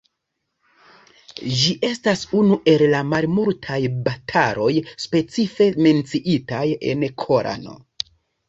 Ĝi 1.57 1.75
estas 1.89 2.23
unu 2.39 2.57
el 2.73 2.83
la 2.95 3.03
malmultaj 3.11 3.77
bataloj 4.09 4.73
specife 5.05 5.71
menciataj 5.89 6.67
en 6.95 7.07
Korano. 7.27 7.79